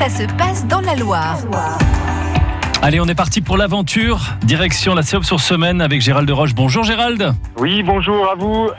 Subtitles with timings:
[0.00, 1.36] ça se passe dans la Loire.
[2.80, 4.18] Allez, on est parti pour l'aventure.
[4.44, 6.54] Direction la Séop sur semaine avec Gérald de Roche.
[6.54, 7.34] Bonjour Gérald.
[7.58, 8.70] Oui, bonjour à vous.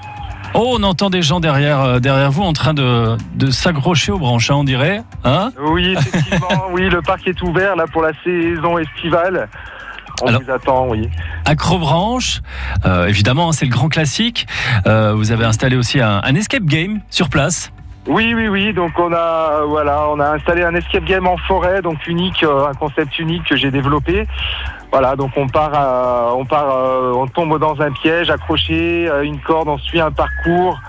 [0.55, 4.17] Oh, on entend des gens derrière, euh, derrière vous en train de, de s'accrocher aux
[4.17, 5.03] branches, hein, on dirait.
[5.23, 9.47] Hein Oui, effectivement, oui, le parc est ouvert là pour la saison estivale.
[10.23, 11.07] On Alors- vous attend, oui.
[11.45, 12.41] Acrobranche,
[12.85, 14.47] euh, évidemment, hein, c'est le grand classique.
[14.87, 17.71] Euh, vous avez installé aussi un, un escape game sur place.
[18.07, 18.73] Oui, oui, oui.
[18.73, 22.43] Donc on a, euh, voilà, on a installé un escape game en forêt, donc unique,
[22.43, 24.27] euh, un concept unique que j'ai développé.
[24.91, 29.21] Voilà, donc on part, à- on part, euh, on tombe dans un piège, accroché à
[29.21, 30.79] une corde, on suit un parcours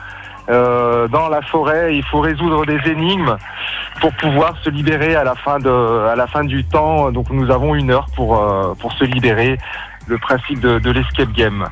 [0.49, 1.95] euh, dans la forêt.
[1.95, 3.37] Il faut résoudre des énigmes
[4.01, 7.13] pour pouvoir se libérer à la fin de, à la fin du temps.
[7.13, 9.59] Donc nous avons une heure pour euh, pour se libérer.
[10.09, 11.65] Le principe de, de l'escape game.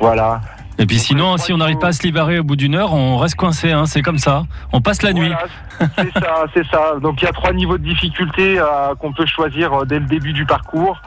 [0.00, 0.40] Voilà.
[0.78, 3.16] Et puis sinon, si on n'arrive pas à se libérer au bout d'une heure, on
[3.16, 4.44] reste coincé, hein, c'est comme ça.
[4.72, 5.32] On passe la nuit.
[5.78, 6.94] C'est ça, c'est ça.
[7.00, 10.06] Donc il y a trois niveaux de difficulté euh, qu'on peut choisir euh, dès le
[10.06, 11.00] début du parcours.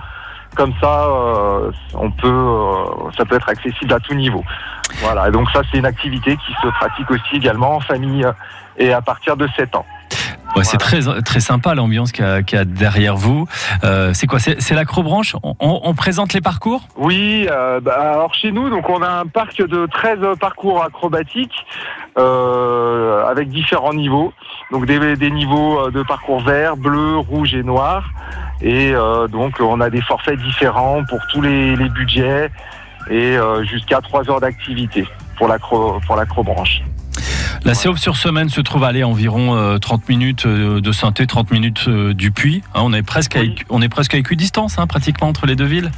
[0.56, 2.48] Comme ça, euh, on peut,
[3.18, 4.44] ça peut être accessible à tout niveau.
[5.02, 5.28] Voilà.
[5.28, 8.26] Et donc ça, c'est une activité qui se pratique aussi également en famille
[8.78, 9.86] et à partir de 7 ans.
[10.58, 13.48] Ouais, c'est très, très sympa l'ambiance qu'il y, a- qu'il y a derrière vous.
[13.84, 15.36] Euh, c'est quoi C'est l'acrobranche?
[15.44, 16.82] On, présente les parcours?
[16.98, 21.66] Oui, euh, bah, alors chez nous, donc on a un parc de 13 parcours acrobatiques
[22.18, 24.34] euh, avec différents niveaux.
[24.72, 28.04] Donc des, des niveaux euh, de parcours vert, bleu, rouge et noir.
[28.62, 28.92] Et
[29.32, 32.50] donc on a des forfaits différents pour tous les, les budgets
[33.10, 33.38] et
[33.70, 36.82] jusqu'à 3 heures d'activité pour l'acrobranche.
[37.66, 41.28] La Séop sur semaine se trouve à aller environ euh, 30 minutes euh, de Sainté,
[41.28, 42.64] 30 minutes euh, du Puy.
[42.74, 43.56] Hein, on, est presque à, Oui.
[43.70, 45.92] on est presque à équidistance, hein, pratiquement, entre les deux villes.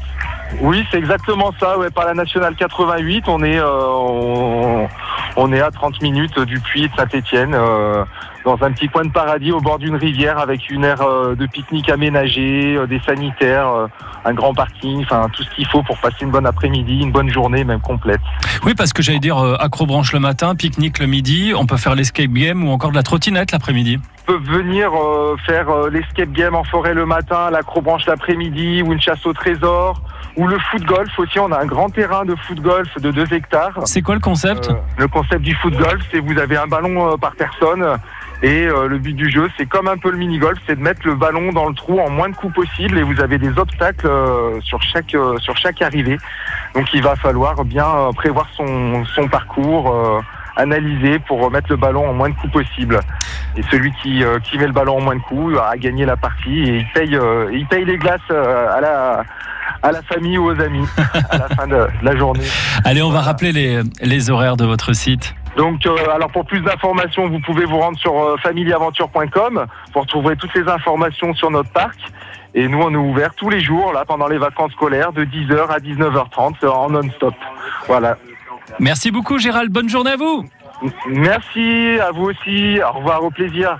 [0.62, 1.78] Oui, c'est exactement ça.
[1.78, 4.88] Ouais, par la nationale 88, on est euh, on,
[5.36, 8.04] on est à 30 minutes du puits de Saint-Étienne, euh,
[8.46, 11.46] dans un petit coin de paradis au bord d'une rivière avec une aire euh, de
[11.46, 13.88] pique-nique aménagée, euh, des sanitaires,
[14.26, 17.30] un grand parking, enfin tout ce qu'il faut pour passer une bonne après-midi, une bonne
[17.30, 18.22] journée même complète.
[18.66, 22.32] Oui, parce que j'allais dire acrobranche le matin, pique-nique le midi, on peut faire l'escape
[22.32, 24.00] game ou encore de la trottinette l'après-midi.
[24.26, 29.02] peuvent venir euh, faire euh, l'escape game en forêt le matin, l'acrobranche l'après-midi ou une
[29.02, 30.02] chasse au trésor
[30.40, 31.40] ou le foot golf aussi.
[31.40, 33.80] On a un grand terrain de foot golf de 2 hectares.
[33.86, 37.12] C'est quoi le concept Euh, le concept du foot golf, c'est vous avez un ballon
[37.12, 38.00] euh, par personne
[38.42, 40.82] et euh, le but du jeu, c'est comme un peu le mini golf, c'est de
[40.82, 43.58] mettre le ballon dans le trou en moins de coups possible et vous avez des
[43.60, 46.18] obstacles euh, sur chaque euh, sur chaque arrivée.
[46.74, 47.86] Donc il va falloir bien
[48.16, 49.94] prévoir son son parcours.
[50.56, 53.00] analyser pour mettre le ballon en moins de coups possible.
[53.56, 56.64] Et celui qui, qui met le ballon en moins de coups a gagné la partie
[56.64, 57.18] et il paye,
[57.54, 59.24] il paye les glaces à, la,
[59.82, 60.86] à la famille ou aux amis
[61.30, 62.46] à la fin de, la journée.
[62.84, 65.34] Allez, on va rappeler les, les horaires de votre site.
[65.58, 70.36] Donc, euh, alors pour plus d'informations, vous pouvez vous rendre sur euh, familyaventure.com pour trouver
[70.36, 72.00] toutes les informations sur notre parc.
[72.54, 75.68] Et nous, on est ouvert tous les jours, là, pendant les vacances scolaires, de 10h
[75.68, 77.36] à 19h30 euh, en non-stop.
[77.88, 78.18] Voilà.
[78.80, 80.46] Merci beaucoup Gérald, bonne journée à vous
[81.08, 82.80] Merci à vous aussi.
[82.82, 83.78] Au revoir, au plaisir.